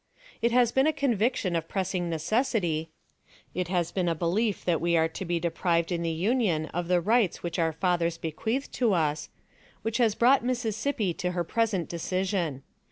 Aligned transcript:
"It 0.41 0.51
has 0.51 0.71
been 0.71 0.87
a 0.87 0.93
conviction 0.93 1.55
of 1.55 1.67
pressing 1.67 2.09
necessity 2.09 2.89
it 3.53 3.67
has 3.67 3.91
been 3.91 4.09
a 4.09 4.15
belief 4.15 4.65
that 4.65 4.81
we 4.81 4.97
are 4.97 5.07
to 5.07 5.25
be 5.25 5.39
deprived 5.39 5.91
in 5.91 6.01
the 6.01 6.09
Union 6.09 6.65
of 6.73 6.87
the 6.87 6.99
rights 6.99 7.43
which 7.43 7.59
our 7.59 7.71
fathers 7.71 8.17
bequeathed 8.17 8.73
to 8.73 8.93
us 8.93 9.29
which 9.83 9.99
has 9.99 10.15
brought 10.15 10.43
Mississippi 10.43 11.13
to 11.13 11.33
her 11.33 11.43
present 11.43 11.87
decision. 11.87 12.63